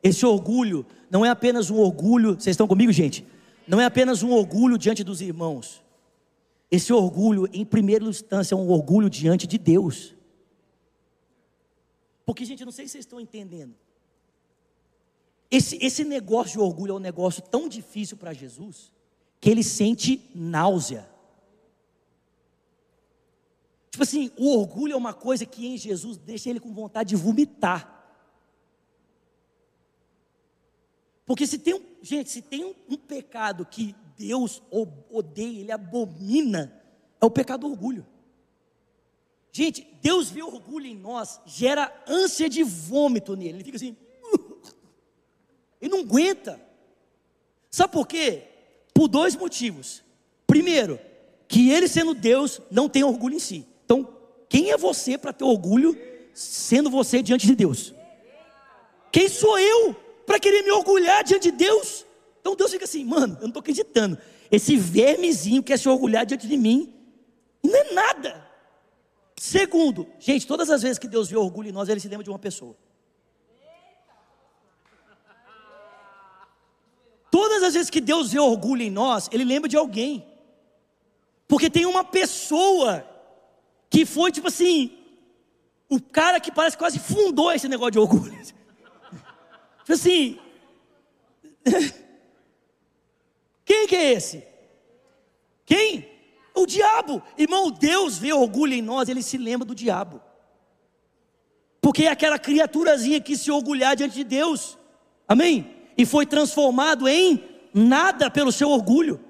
[0.02, 3.26] Esse orgulho não é apenas um orgulho, vocês estão comigo, gente?
[3.66, 5.82] Não é apenas um orgulho diante dos irmãos.
[6.70, 10.14] Esse orgulho, em primeira instância, é um orgulho diante de Deus.
[12.24, 13.74] Porque, gente, eu não sei se vocês estão entendendo.
[15.50, 18.90] Esse, esse negócio de orgulho é um negócio tão difícil para Jesus
[19.42, 21.10] que ele sente náusea.
[23.90, 27.16] Tipo assim, o orgulho é uma coisa que em Jesus deixa ele com vontade de
[27.16, 28.06] vomitar.
[31.26, 34.62] Porque se tem um, gente, se tem um, um pecado que Deus
[35.10, 36.80] odeia, ele abomina,
[37.20, 38.06] é o pecado do orgulho.
[39.50, 43.56] Gente, Deus vê orgulho em nós, gera ânsia de vômito nele.
[43.56, 43.96] Ele fica assim,
[45.82, 46.64] ele não aguenta.
[47.72, 48.51] Sabe por quê?
[48.94, 50.02] Por dois motivos.
[50.46, 50.98] Primeiro,
[51.48, 53.66] que ele sendo Deus não tem orgulho em si.
[53.84, 54.08] Então,
[54.48, 55.96] quem é você para ter orgulho
[56.34, 57.94] sendo você diante de Deus?
[59.10, 59.94] Quem sou eu
[60.26, 62.06] para querer me orgulhar diante de Deus?
[62.40, 64.18] Então Deus fica assim, mano, eu não estou acreditando.
[64.50, 66.92] Esse vermezinho quer se orgulhar diante de mim,
[67.62, 68.46] e não é nada.
[69.38, 72.30] Segundo, gente, todas as vezes que Deus vê orgulho em nós, Ele se lembra de
[72.30, 72.76] uma pessoa.
[77.32, 80.22] Todas as vezes que Deus vê orgulho em nós, Ele lembra de alguém.
[81.48, 83.08] Porque tem uma pessoa
[83.88, 84.98] que foi tipo assim,
[85.88, 88.32] o cara que parece que quase fundou esse negócio de orgulho.
[89.80, 90.38] Tipo assim,
[93.64, 94.46] quem que é esse?
[95.64, 96.06] Quem?
[96.54, 97.22] O diabo.
[97.38, 100.20] Irmão, Deus vê orgulho em nós, ele se lembra do diabo.
[101.80, 104.76] Porque é aquela criaturazinha que se orgulhar diante de Deus.
[105.26, 105.81] Amém?
[105.96, 109.20] E foi transformado em nada pelo seu orgulho.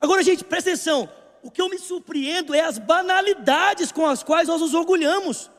[0.00, 1.08] Agora, gente, presta atenção.
[1.42, 5.50] O que eu me surpreendo é as banalidades com as quais nós nos orgulhamos.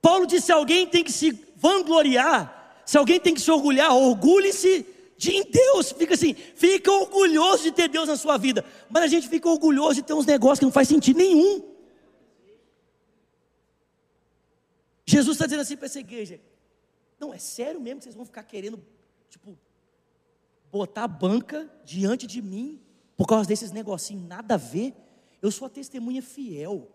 [0.00, 4.84] Paulo disse: se alguém tem que se vangloriar, se alguém tem que se orgulhar, orgulhe-se
[5.16, 9.06] de em Deus, fica assim, fica orgulhoso de ter Deus na sua vida, mas a
[9.06, 11.62] gente fica orgulhoso de ter uns negócios que não faz sentido nenhum.
[15.06, 16.40] Jesus está dizendo assim para essa igreja:
[17.20, 18.82] não, é sério mesmo que vocês vão ficar querendo,
[19.32, 19.58] tipo,
[20.70, 22.80] botar a banca diante de mim
[23.16, 24.94] por causa desses negocinhos, nada a ver?
[25.40, 26.90] Eu sou a testemunha fiel.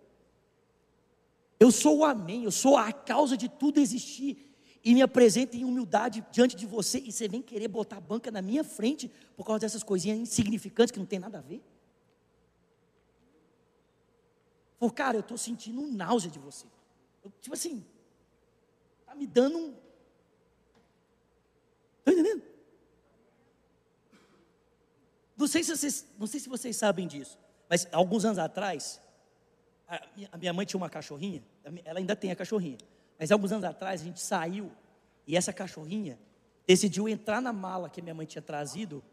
[1.59, 5.65] Eu sou o amém, eu sou a causa de tudo existir e me apresenta em
[5.65, 9.43] humildade diante de você e você vem querer botar a banca na minha frente por
[9.43, 11.63] causa dessas coisinhas insignificantes que não tem nada a ver?
[14.79, 16.67] Falou, cara, eu estou sentindo náusea de você.
[17.23, 17.83] Eu, tipo assim,
[18.99, 19.86] está me dando um.
[22.07, 22.41] Está entendendo?
[25.35, 27.37] Não sei, se vocês, não sei se vocês sabem disso,
[27.69, 28.99] mas alguns anos atrás,
[29.87, 31.43] a minha, a minha mãe tinha uma cachorrinha,
[31.83, 32.77] ela ainda tem a cachorrinha.
[33.19, 34.71] Mas alguns anos atrás a gente saiu
[35.27, 36.17] e essa cachorrinha
[36.65, 39.03] decidiu entrar na mala que minha mãe tinha trazido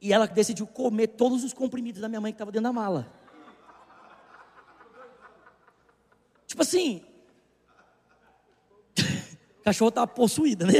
[0.00, 3.12] e ela decidiu comer todos os comprimidos da minha mãe que estava dentro da mala.
[6.46, 7.04] Tipo assim,
[9.64, 10.74] cachorro estava possuída, né?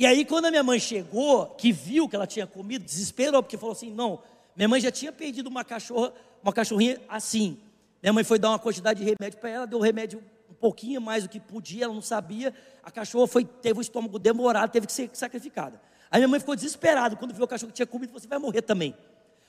[0.00, 3.58] E aí, quando a minha mãe chegou, que viu que ela tinha comido, desesperou, porque
[3.58, 4.18] falou assim: não,
[4.56, 6.10] minha mãe já tinha perdido uma cachorra,
[6.42, 7.58] uma cachorrinha assim.
[8.02, 11.24] Minha mãe foi dar uma quantidade de remédio para ela, deu remédio um pouquinho mais
[11.24, 12.54] do que podia, ela não sabia.
[12.82, 15.78] A cachorra foi, teve o estômago demorado, teve que ser sacrificada.
[16.10, 18.38] Aí minha mãe ficou desesperada quando viu o cachorro que tinha comido, você assim, vai
[18.38, 18.94] morrer também.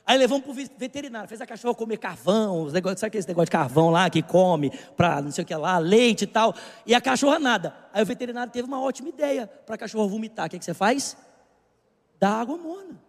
[0.05, 3.45] Aí levamos para o veterinário, fez a cachorra comer carvão, os negócios, sabe aquele negócio
[3.45, 6.53] de carvão lá que come para não sei o que lá, leite e tal.
[6.85, 7.75] E a cachorra nada.
[7.93, 10.47] Aí o veterinário teve uma ótima ideia para a cachorra vomitar.
[10.47, 11.15] O que, que você faz?
[12.19, 13.01] Dá água morna.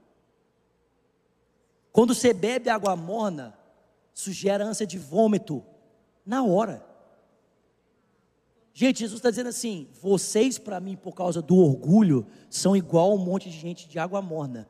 [1.91, 3.55] Quando você bebe água morna,
[4.15, 5.63] isso gera ânsia de vômito
[6.25, 6.85] na hora.
[8.75, 13.19] Gente, Jesus está dizendo assim: vocês, para mim, por causa do orgulho, são igual um
[13.19, 14.69] monte de gente de água morna.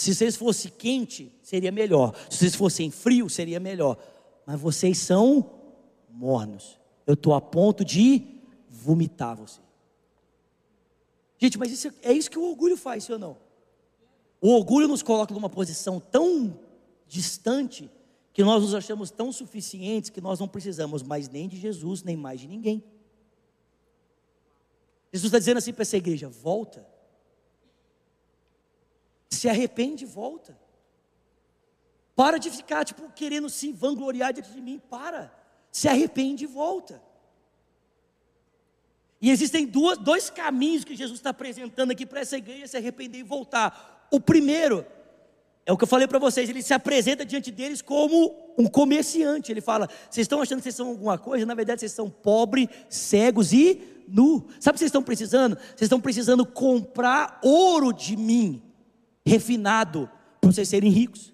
[0.00, 2.16] Se vocês fossem quente, seria melhor.
[2.30, 3.98] Se vocês fossem frio, seria melhor.
[4.46, 5.60] Mas vocês são
[6.08, 6.80] mornos.
[7.06, 9.60] Eu estou a ponto de vomitar você.
[11.38, 13.36] Gente, mas isso, é isso que o orgulho faz, sim ou não?
[14.40, 16.58] O orgulho nos coloca numa posição tão
[17.06, 17.90] distante
[18.32, 22.16] que nós nos achamos tão suficientes que nós não precisamos mais nem de Jesus, nem
[22.16, 22.82] mais de ninguém.
[25.12, 26.88] Jesus está dizendo assim para essa igreja: volta.
[29.30, 30.58] Se arrepende e volta.
[32.14, 34.80] Para de ficar, tipo, querendo se vangloriar diante de mim.
[34.90, 35.32] Para.
[35.70, 37.02] Se arrepende e volta.
[39.20, 43.18] E existem duas, dois caminhos que Jesus está apresentando aqui para essa igreja se arrepender
[43.18, 44.08] e voltar.
[44.10, 44.84] O primeiro
[45.66, 49.52] é o que eu falei para vocês, ele se apresenta diante deles como um comerciante.
[49.52, 51.44] Ele fala: vocês estão achando que vocês são alguma coisa?
[51.44, 54.46] Na verdade, vocês são pobres, cegos e nu.
[54.58, 55.56] Sabe o que vocês estão precisando?
[55.56, 58.62] Vocês estão precisando comprar ouro de mim,
[59.26, 61.32] refinado, para vocês serem ricos.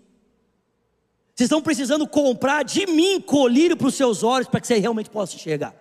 [1.34, 5.10] Vocês estão precisando comprar de mim colírio para os seus olhos, para que vocês realmente
[5.10, 5.74] possam enxergar.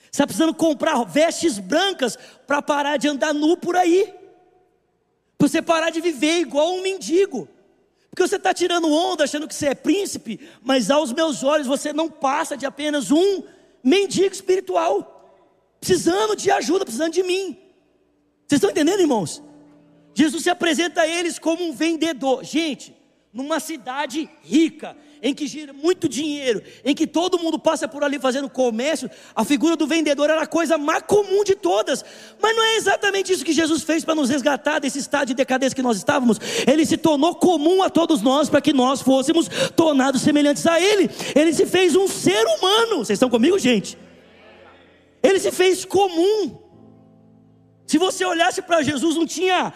[0.00, 4.14] Você está precisando comprar vestes brancas para parar de andar nu por aí.
[5.36, 7.48] Para você parar de viver igual um mendigo.
[8.08, 11.92] Porque você está tirando onda achando que você é príncipe, mas aos meus olhos você
[11.92, 13.42] não passa de apenas um
[13.82, 15.36] mendigo espiritual,
[15.80, 17.58] precisando de ajuda, precisando de mim.
[18.46, 19.42] Vocês estão entendendo, irmãos?
[20.14, 22.44] Jesus se apresenta a eles como um vendedor.
[22.44, 22.94] Gente,
[23.32, 28.18] numa cidade rica, em que gira muito dinheiro, em que todo mundo passa por ali
[28.18, 32.04] fazendo comércio, a figura do vendedor era a coisa mais comum de todas.
[32.40, 35.74] Mas não é exatamente isso que Jesus fez para nos resgatar desse estado de decadência
[35.74, 36.38] que nós estávamos.
[36.64, 41.10] Ele se tornou comum a todos nós para que nós fôssemos tornados semelhantes a Ele.
[41.34, 42.98] Ele se fez um ser humano.
[42.98, 43.98] Vocês estão comigo, gente?
[45.22, 46.58] Ele se fez comum.
[47.86, 49.72] Se você olhasse para Jesus, não tinha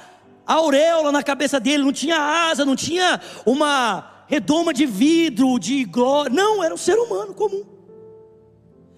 [0.48, 6.32] auréola na cabeça dele, não tinha asa, não tinha uma redoma de vidro, de glória.
[6.34, 7.64] Não, era um ser humano comum.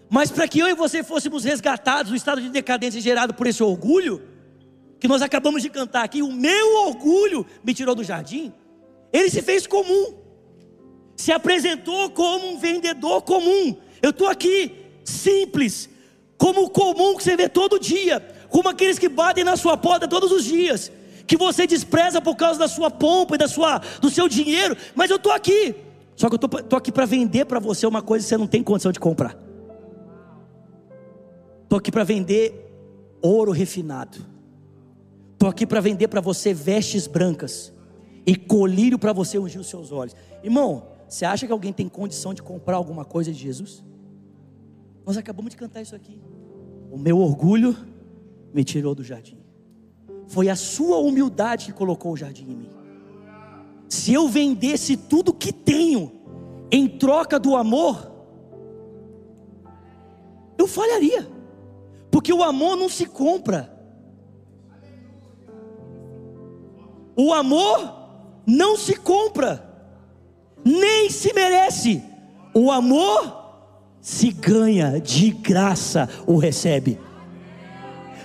[0.08, 3.62] Mas para que eu e você fôssemos resgatados do estado de decadência gerado por esse
[3.62, 4.22] orgulho,
[5.00, 8.52] que nós acabamos de cantar aqui, o meu orgulho me tirou do jardim,
[9.12, 10.14] ele se fez comum,
[11.16, 13.76] se apresentou como um vendedor comum.
[14.00, 15.88] Eu estou aqui, simples,
[16.38, 20.06] como o comum que você vê todo dia, como aqueles que batem na sua porta
[20.06, 20.90] todos os dias
[21.30, 25.10] que você despreza por causa da sua pompa e da sua, do seu dinheiro, mas
[25.10, 25.76] eu estou aqui.
[26.16, 28.64] Só que eu estou aqui para vender para você uma coisa que você não tem
[28.64, 29.38] condição de comprar.
[31.62, 32.68] Estou aqui para vender
[33.22, 34.18] ouro refinado.
[35.34, 37.72] Estou aqui para vender para você vestes brancas
[38.26, 40.16] e colírio para você ungir os seus olhos.
[40.42, 43.84] Irmão, você acha que alguém tem condição de comprar alguma coisa de Jesus?
[45.06, 46.20] Nós acabamos de cantar isso aqui.
[46.90, 47.76] O meu orgulho
[48.52, 49.38] me tirou do jardim.
[50.30, 52.70] Foi a sua humildade que colocou o jardim em mim.
[53.88, 56.12] Se eu vendesse tudo que tenho
[56.70, 58.08] em troca do amor,
[60.56, 61.28] eu falharia.
[62.12, 63.76] Porque o amor não se compra.
[67.16, 67.92] O amor
[68.46, 69.68] não se compra,
[70.64, 72.04] nem se merece.
[72.54, 73.36] O amor
[74.00, 77.00] se ganha, de graça o recebe.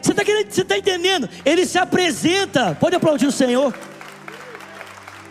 [0.06, 1.28] Você está tá entendendo?
[1.44, 3.74] Ele se apresenta, pode aplaudir o Senhor.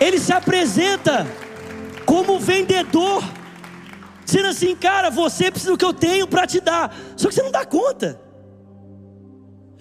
[0.00, 1.24] Ele se apresenta
[2.04, 3.22] como vendedor,
[4.24, 6.92] dizendo assim, cara, você precisa do que eu tenho para te dar.
[7.16, 8.20] Só que você não dá conta.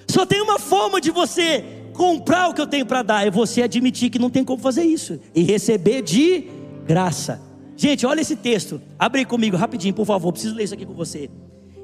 [0.08, 3.64] Só tem uma forma de você comprar o que eu tenho para dar, é você
[3.64, 6.48] admitir que não tem como fazer isso e receber de
[6.86, 7.42] graça.
[7.76, 8.80] Gente, olha esse texto.
[9.00, 10.32] Abre comigo rapidinho, por favor.
[10.32, 11.32] Preciso ler isso aqui com você.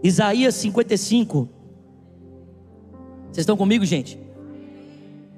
[0.04, 1.50] Isaías 55,
[3.32, 4.20] vocês estão comigo, gente?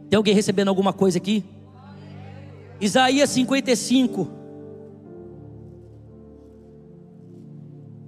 [0.10, 1.44] Tem alguém recebendo alguma coisa aqui?
[2.80, 4.28] Isaías 55.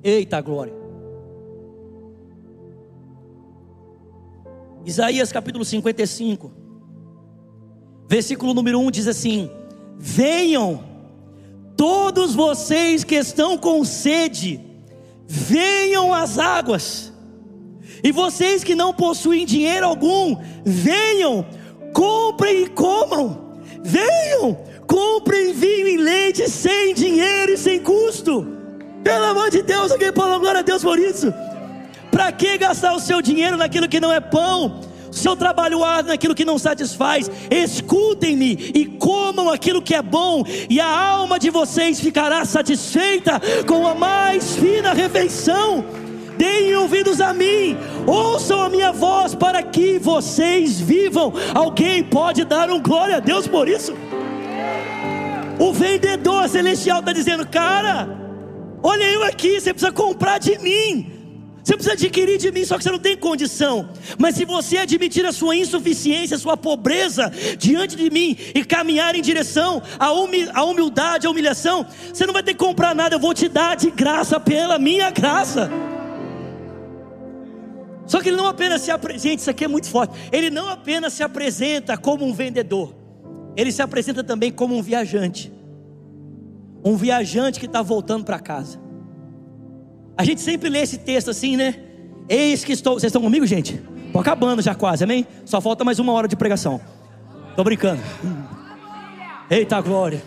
[0.04, 0.84] Eita glória.
[4.86, 6.52] Isaías capítulo 55,
[8.10, 9.50] versículo número 1 diz assim:
[9.98, 10.84] Venham,
[11.78, 14.60] todos vocês que estão com sede,
[15.26, 17.13] venham às águas.
[18.04, 20.36] E vocês que não possuem dinheiro algum,
[20.66, 21.46] venham,
[21.94, 23.54] comprem e comam.
[23.82, 28.46] Venham, comprem vinho e leite sem dinheiro e sem custo.
[29.04, 31.34] Pelo amor de Deus, alguém fala glória a Deus por isso.
[32.12, 34.82] Para que gastar o seu dinheiro naquilo que não é pão?
[35.14, 37.30] seu trabalho árduo naquilo que não satisfaz.
[37.50, 43.88] Escutem-me e comam aquilo que é bom, e a alma de vocês ficará satisfeita com
[43.88, 45.86] a mais fina refeição.
[46.38, 51.34] Deem ouvidos a mim, ouçam a minha voz para que vocês vivam.
[51.54, 53.94] Alguém pode dar um glória a Deus por isso?
[55.60, 58.10] O vendedor celestial está dizendo: Cara,
[58.82, 61.12] olha eu aqui, você precisa comprar de mim.
[61.64, 63.88] Você precisa adquirir de mim, só que você não tem condição.
[64.20, 69.16] Mas se você admitir a sua insuficiência, a sua pobreza diante de mim e caminhar
[69.16, 73.34] em direção à humildade, à humilhação, você não vai ter que comprar nada, eu vou
[73.34, 75.72] te dar de graça pela minha graça.
[78.06, 80.14] Só que ele não apenas se apresenta, isso aqui é muito forte.
[80.32, 82.94] Ele não apenas se apresenta como um vendedor,
[83.56, 85.52] ele se apresenta também como um viajante.
[86.84, 88.80] Um viajante que está voltando para casa.
[90.18, 91.76] A gente sempre lê esse texto assim, né?
[92.28, 92.94] Eis que estou.
[92.94, 93.82] Vocês estão comigo, gente?
[94.06, 95.26] Estou acabando já quase, amém?
[95.46, 96.82] Só falta mais uma hora de pregação.
[97.50, 98.02] Estou brincando.
[99.50, 100.22] Eita glória.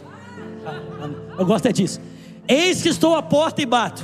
[1.38, 2.00] Eu gosto é disso.
[2.48, 4.02] Eis que estou à porta e bato.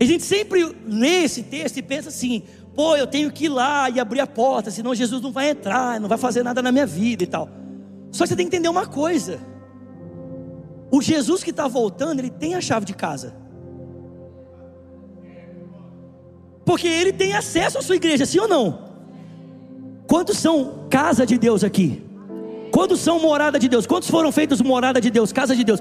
[0.00, 2.42] A gente sempre lê esse texto e pensa assim:
[2.78, 5.98] pô, eu tenho que ir lá e abrir a porta, senão Jesus não vai entrar,
[5.98, 7.48] não vai fazer nada na minha vida e tal.
[8.12, 9.40] Só que você tem que entender uma coisa:
[10.88, 13.34] o Jesus que está voltando, ele tem a chave de casa.
[16.64, 18.78] Porque ele tem acesso à sua igreja, sim ou não?
[20.06, 22.04] Quantos são casa de Deus aqui?
[22.70, 23.88] Quantos são morada de Deus?
[23.88, 25.80] Quantos foram feitos morada de Deus, casa de Deus?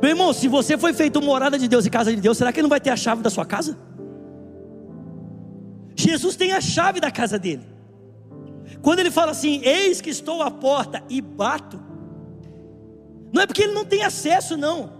[0.00, 2.60] Meu irmão, se você foi feito morada de Deus e casa de Deus, será que
[2.60, 3.76] ele não vai ter a chave da sua casa?
[5.96, 7.62] Jesus tem a chave da casa dele.
[8.82, 11.80] Quando ele fala assim: Eis que estou à porta e bato,
[13.32, 14.92] não é porque ele não tem acesso, não,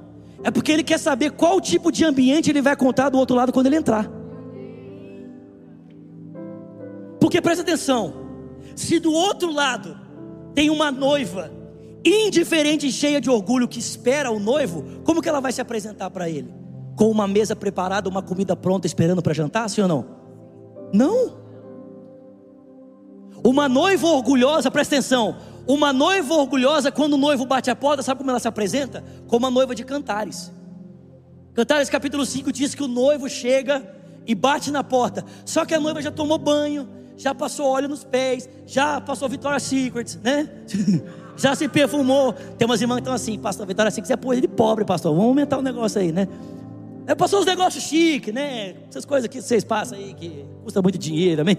[0.42, 3.52] é porque ele quer saber qual tipo de ambiente ele vai contar do outro lado
[3.52, 4.10] quando ele entrar.
[7.20, 8.14] Porque presta atenção:
[8.74, 9.98] se do outro lado
[10.54, 11.52] tem uma noiva
[12.04, 16.08] indiferente e cheia de orgulho que espera o noivo, como que ela vai se apresentar
[16.10, 16.54] para ele?
[16.96, 20.25] Com uma mesa preparada, uma comida pronta esperando para jantar, sim ou não?
[20.92, 21.36] Não.
[23.44, 25.36] Uma noiva orgulhosa, presta atenção.
[25.66, 29.04] Uma noiva orgulhosa, quando o noivo bate a porta, sabe como ela se apresenta?
[29.26, 30.52] Como uma noiva de cantares.
[31.54, 33.82] Cantares capítulo 5 diz que o noivo chega
[34.26, 35.24] e bate na porta.
[35.44, 39.62] Só que a noiva já tomou banho, já passou óleo nos pés, já passou Victoria's
[39.62, 40.48] Secret, né?
[41.36, 42.32] já se perfumou.
[42.32, 45.12] Tem umas irmãs que estão assim, pastor Victoria's Secret é coisa de pobre, pastor.
[45.12, 46.28] Vamos aumentar o negócio aí, né?
[47.06, 48.74] É, passou os negócios chiques, né?
[48.88, 51.56] Essas coisas que vocês passam aí que custa muito dinheiro, amém?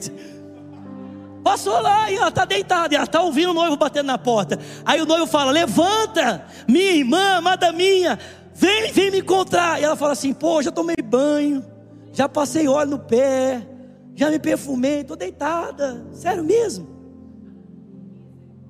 [1.41, 4.59] Passou lá e ela está deitada, e ela está ouvindo o noivo batendo na porta.
[4.83, 8.19] Aí o noivo fala: Levanta, minha irmã, amada minha,
[8.53, 9.79] vem, vem me encontrar.
[9.79, 11.65] E ela fala assim: Pô, já tomei banho,
[12.11, 13.65] já passei óleo no pé,
[14.13, 16.97] já me perfumei, estou deitada, sério mesmo.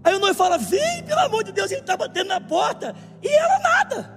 [0.04, 3.28] Aí o noivo fala: Vem, pelo amor de Deus, ele está batendo na porta, e
[3.28, 4.17] ela nada.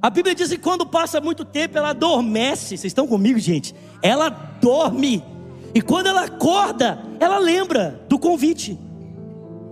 [0.00, 2.76] A Bíblia diz que quando passa muito tempo, ela adormece.
[2.76, 3.74] Vocês estão comigo, gente?
[4.00, 5.24] Ela dorme.
[5.74, 8.78] E quando ela acorda, ela lembra do convite.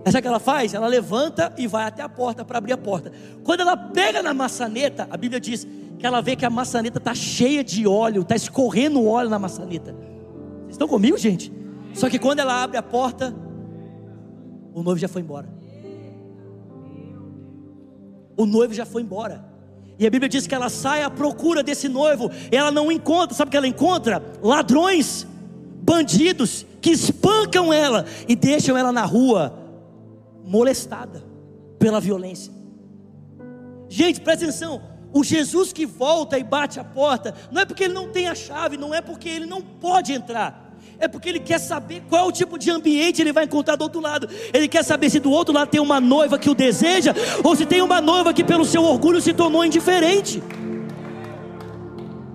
[0.05, 0.75] Essa que ela faz?
[0.75, 3.13] Ela levanta e vai até a porta para abrir a porta.
[3.45, 5.67] Quando ela pega na maçaneta, a Bíblia diz
[5.99, 9.93] que ela vê que a maçaneta está cheia de óleo, está escorrendo óleo na maçaneta.
[9.93, 11.53] Vocês estão comigo, gente?
[11.95, 13.35] Só que quando ela abre a porta,
[14.75, 15.49] o noivo já foi embora.
[18.37, 19.56] O noivo já foi embora.
[19.99, 22.31] E a Bíblia diz que ela sai à procura desse noivo.
[22.51, 24.23] Ela não encontra, sabe o que ela encontra?
[24.43, 25.27] Ladrões,
[25.83, 29.59] bandidos que espancam ela e deixam ela na rua
[30.45, 31.25] molestada
[31.79, 32.53] pela violência.
[33.89, 34.83] Gente, presta atenção.
[35.13, 38.35] O Jesus que volta e bate a porta, não é porque ele não tem a
[38.35, 40.66] chave, não é porque ele não pode entrar.
[40.99, 44.29] É porque ele quer saber qual tipo de ambiente ele vai encontrar do outro lado.
[44.53, 47.67] Ele quer saber se do outro lado tem uma noiva que o deseja, ou se
[47.67, 50.43] tem uma noiva que, pelo seu orgulho, se tornou indiferente.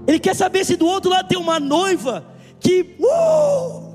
[0.08, 2.26] Ele quer saber se do outro lado tem uma noiva
[2.60, 3.92] que uh,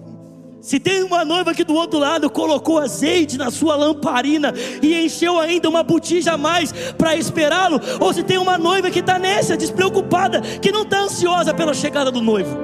[0.60, 4.52] se tem uma noiva que do outro lado colocou azeite na sua lamparina
[4.82, 8.98] e encheu ainda uma botija a mais para esperá-lo, ou se tem uma noiva que
[8.98, 12.58] está nessa, despreocupada, que não está ansiosa pela chegada do noivo.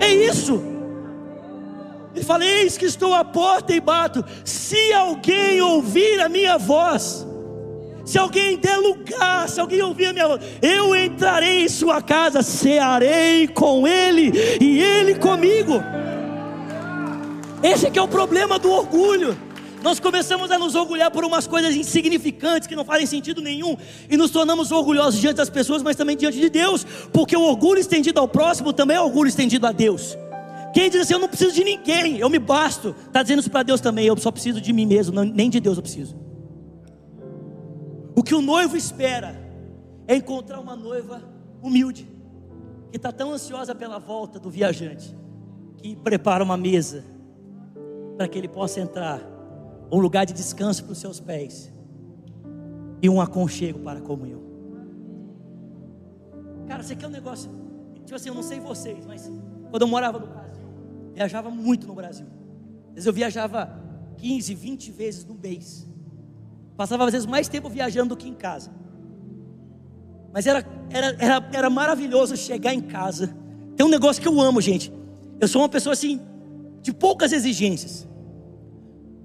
[0.00, 0.73] É isso.
[2.14, 4.24] Ele fala: Eis que estou à porta e bato.
[4.44, 7.26] Se alguém ouvir a minha voz,
[8.04, 12.42] se alguém der lugar, se alguém ouvir a minha voz, eu entrarei em sua casa,
[12.42, 15.82] cearei com ele e ele comigo.
[17.62, 19.36] Esse que é o problema do orgulho.
[19.82, 23.76] Nós começamos a nos orgulhar por umas coisas insignificantes que não fazem sentido nenhum
[24.08, 27.78] e nos tornamos orgulhosos diante das pessoas, mas também diante de Deus, porque o orgulho
[27.78, 30.16] estendido ao próximo também é orgulho estendido a Deus.
[30.74, 33.62] Quem diz assim, eu não preciso de ninguém, eu me basto, está dizendo isso para
[33.62, 36.16] Deus também, eu só preciso de mim mesmo, não, nem de Deus eu preciso.
[38.16, 39.40] O que o noivo espera
[40.08, 41.22] é encontrar uma noiva
[41.62, 42.08] humilde,
[42.90, 45.16] que está tão ansiosa pela volta do viajante,
[45.76, 47.04] que prepara uma mesa
[48.16, 49.20] para que ele possa entrar
[49.92, 51.72] um lugar de descanso para os seus pés
[53.00, 54.42] e um aconchego para a comunhão.
[56.66, 57.48] Cara, você quer um negócio?
[58.04, 59.30] Tipo assim, eu não sei vocês, mas
[59.70, 60.26] quando eu morava no
[61.14, 62.26] viajava muito no Brasil.
[62.88, 63.70] Às vezes eu viajava
[64.18, 65.86] 15, 20 vezes no mês.
[66.76, 68.70] Passava às vezes mais tempo viajando do que em casa.
[70.32, 73.34] Mas era, era, era, era maravilhoso chegar em casa.
[73.76, 74.92] Tem um negócio que eu amo, gente.
[75.40, 76.20] Eu sou uma pessoa assim,
[76.82, 78.06] de poucas exigências.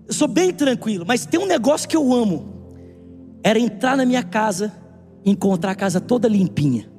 [0.07, 2.47] Eu sou bem tranquilo, mas tem um negócio que eu amo.
[3.43, 4.71] Era entrar na minha casa
[5.23, 6.89] e encontrar a casa toda limpinha.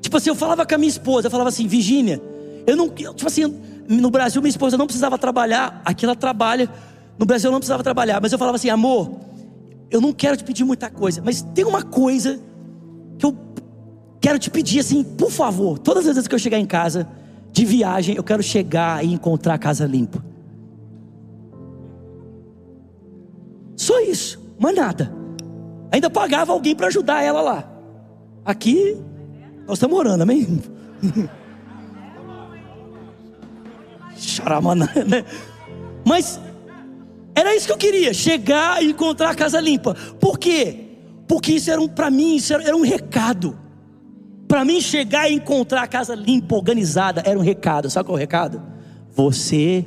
[0.00, 2.20] Tipo assim, eu falava com a minha esposa, eu falava assim, Virgínia,
[2.66, 6.68] eu não, tipo assim, no Brasil minha esposa não precisava trabalhar, aqui ela trabalha,
[7.18, 9.10] no Brasil eu não precisava trabalhar, mas eu falava assim, amor,
[9.90, 12.40] eu não quero te pedir muita coisa, mas tem uma coisa
[13.18, 13.36] que eu
[14.20, 17.08] quero te pedir assim, por favor, todas as vezes que eu chegar em casa
[17.52, 20.24] de viagem, eu quero chegar e encontrar a casa limpa.
[23.76, 25.12] Só isso, mais nada.
[25.90, 27.64] Ainda pagava alguém para ajudar ela lá.
[28.44, 28.96] Aqui,
[29.66, 30.62] nós estamos orando, amém?
[34.28, 35.24] Charamana, né?
[36.04, 36.40] Mas
[37.34, 39.94] era isso que eu queria, chegar e encontrar a casa limpa.
[40.18, 40.76] Por quê?
[41.26, 43.58] Porque isso era um, para mim, isso era, era um recado.
[44.48, 47.88] Para mim chegar e encontrar a casa limpa, organizada, era um recado.
[47.88, 48.60] Sabe qual é o recado?
[49.12, 49.84] Você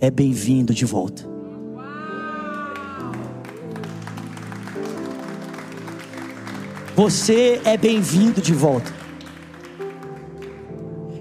[0.00, 1.36] é bem-vindo de volta.
[6.94, 8.95] Você é bem-vindo de volta.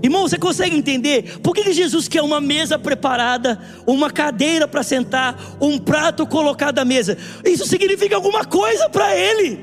[0.05, 5.57] Irmão, você consegue entender por que Jesus quer uma mesa preparada, uma cadeira para sentar,
[5.59, 7.17] um prato colocado à mesa?
[7.43, 9.59] Isso significa alguma coisa para Ele.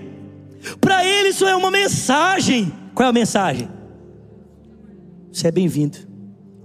[0.80, 2.72] Para Ele isso é uma mensagem.
[2.92, 3.68] Qual é a mensagem?
[5.30, 5.98] Você é bem-vindo.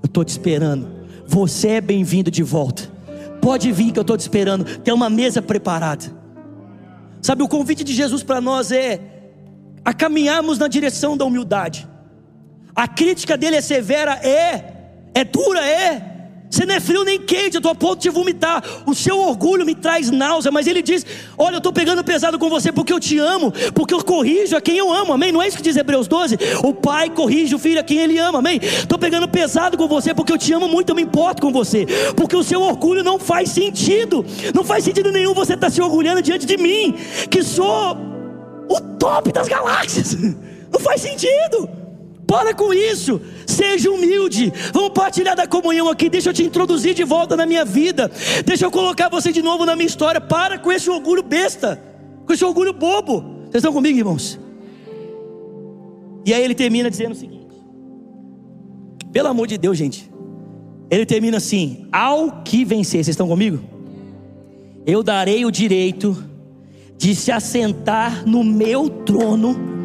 [0.02, 0.90] Eu estou te esperando.
[1.28, 2.92] Você é bem-vindo de volta.
[3.40, 4.66] Pode vir que eu estou te esperando.
[4.80, 6.06] Tem uma mesa preparada.
[7.22, 9.00] Sabe, o convite de Jesus para nós é
[9.86, 11.88] a caminharmos na direção da humildade.
[12.78, 14.64] A crítica dele é severa, é,
[15.16, 16.14] é dura, é.
[16.48, 18.64] Você não é frio nem quente, eu estou a ponto de vomitar.
[18.86, 21.04] O seu orgulho me traz náusea, mas ele diz:
[21.36, 24.62] Olha, eu estou pegando pesado com você porque eu te amo, porque eu corrijo a
[24.62, 25.32] quem eu amo, amém?
[25.32, 26.38] Não é isso que diz Hebreus 12?
[26.64, 28.60] O pai corrige o filho a quem ele ama, amém?
[28.62, 31.88] Estou pegando pesado com você porque eu te amo muito, eu me importo com você,
[32.16, 34.24] porque o seu orgulho não faz sentido,
[34.54, 36.96] não faz sentido nenhum você estar tá se orgulhando diante de mim,
[37.28, 37.98] que sou
[38.70, 40.16] o top das galáxias.
[40.70, 41.87] Não faz sentido.
[42.28, 44.52] Para com isso, seja humilde.
[44.74, 46.10] Vamos partilhar da comunhão aqui.
[46.10, 48.12] Deixa eu te introduzir de volta na minha vida.
[48.46, 50.20] Deixa eu colocar você de novo na minha história.
[50.20, 51.82] Para com esse orgulho besta,
[52.26, 53.22] com esse orgulho bobo.
[53.44, 54.38] Vocês estão comigo, irmãos?
[56.26, 57.48] E aí ele termina dizendo o seguinte:
[59.14, 60.12] Pelo amor de Deus, gente.
[60.92, 63.60] Ele termina assim: Ao que vencer, vocês estão comigo?
[64.86, 66.22] Eu darei o direito
[66.98, 69.77] de se assentar no meu trono,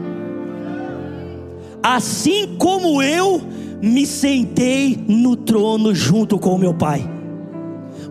[1.83, 3.41] assim como eu
[3.83, 7.05] me sentei no trono junto com o meu pai.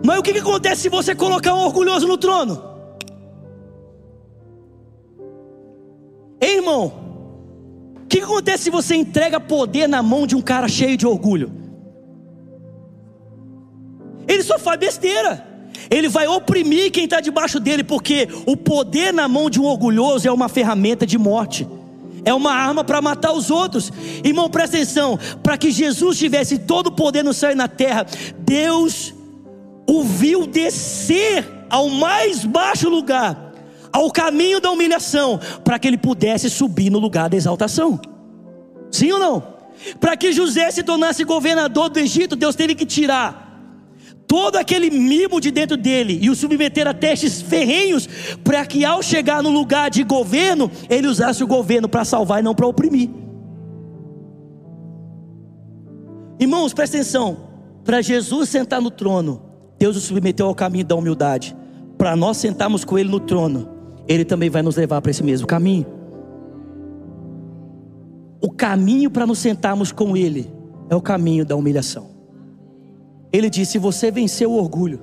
[0.04, 2.62] Mas o que, que acontece se você colocar um orgulhoso no trono?
[6.40, 6.92] Ei, irmão,
[8.02, 11.06] o que, que acontece se você entrega poder na mão de um cara cheio de
[11.06, 11.52] orgulho?
[14.26, 15.46] Ele só faz besteira.
[15.90, 20.26] Ele vai oprimir quem está debaixo dele, porque o poder na mão de um orgulhoso
[20.26, 21.66] é uma ferramenta de morte,
[22.24, 23.90] é uma arma para matar os outros.
[24.24, 28.06] Irmão, presta atenção: para que Jesus tivesse todo o poder no céu e na terra,
[28.38, 29.14] Deus
[29.88, 33.52] o viu descer ao mais baixo lugar,
[33.92, 38.00] ao caminho da humilhação, para que ele pudesse subir no lugar da exaltação.
[38.90, 39.42] Sim ou não?
[39.98, 43.41] Para que José se tornasse governador do Egito, Deus teve que tirar
[44.32, 48.08] todo aquele mimo de dentro dele e o submeter a testes ferrenhos,
[48.42, 52.42] para que ao chegar no lugar de governo, ele usasse o governo para salvar e
[52.42, 53.10] não para oprimir.
[56.40, 57.36] Irmãos, presta atenção:
[57.84, 59.42] para Jesus sentar no trono,
[59.78, 61.54] Deus o submeteu ao caminho da humildade.
[61.98, 63.68] Para nós sentarmos com Ele no trono,
[64.08, 65.84] Ele também vai nos levar para esse mesmo caminho.
[68.40, 70.50] O caminho para nos sentarmos com Ele
[70.88, 72.11] é o caminho da humilhação.
[73.32, 75.00] Ele disse: se você vencer o orgulho,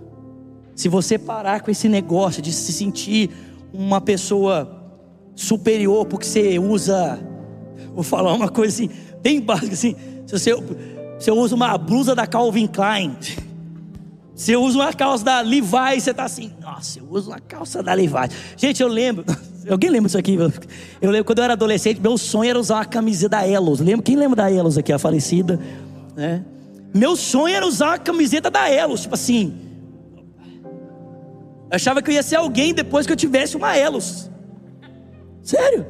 [0.76, 3.30] Se você parar com esse negócio de se sentir
[3.74, 4.80] uma pessoa
[5.36, 7.20] superior porque você usa,
[7.94, 8.90] vou falar uma coisa assim,
[9.22, 10.54] bem básica assim, se você,
[11.18, 13.16] você usa uma blusa da Calvin Klein,
[14.34, 17.94] você usa uma calça da Levi's, você está assim, nossa, eu uso uma calça da
[17.94, 18.32] Levi's.
[18.56, 19.26] Gente, eu lembro,
[19.70, 20.38] alguém lembra disso aqui?
[21.02, 23.82] Eu lembro quando eu era adolescente, meu sonho era usar uma camiseta da Elos.
[23.82, 25.60] Lembro, quem lembra da Elos aqui, a falecida?
[26.16, 26.44] Né?
[26.94, 29.54] Meu sonho era usar uma camiseta da Elos, tipo assim.
[31.72, 34.30] Eu achava que eu ia ser alguém depois que eu tivesse uma Elos.
[35.44, 35.86] Sério?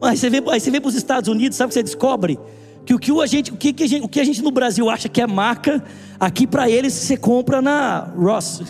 [0.00, 2.38] Aí você vem, aí você vem para os Estados Unidos, sabe o que você descobre?
[2.84, 4.88] Que o que a gente, o que a gente, o que a gente no Brasil
[4.88, 5.82] acha que é marca,
[6.18, 8.62] aqui para eles você compra na Ross.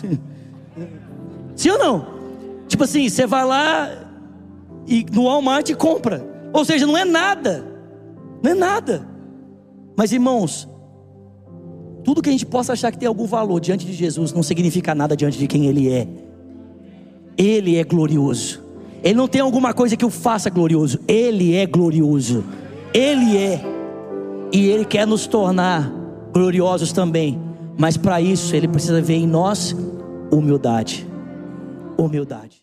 [1.55, 2.07] Sim ou não?
[2.67, 3.89] Tipo assim, você vai lá
[4.87, 6.25] e no Walmart e compra.
[6.53, 7.65] Ou seja, não é nada.
[8.43, 9.07] Não é nada.
[9.95, 10.67] Mas irmãos,
[12.03, 14.95] tudo que a gente possa achar que tem algum valor diante de Jesus não significa
[14.95, 16.07] nada diante de quem Ele é.
[17.37, 18.61] Ele é glorioso.
[19.03, 20.99] Ele não tem alguma coisa que o faça glorioso.
[21.07, 22.43] Ele é glorioso.
[22.93, 23.61] Ele é.
[24.51, 25.91] E Ele quer nos tornar
[26.33, 27.39] gloriosos também.
[27.77, 29.75] Mas para isso, Ele precisa ver em nós
[30.31, 31.07] humildade.
[31.97, 32.58] Humildade.